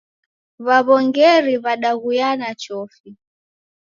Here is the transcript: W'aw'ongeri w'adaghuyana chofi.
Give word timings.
W'aw'ongeri 0.65 1.55
w'adaghuyana 1.63 2.49
chofi. 2.61 3.09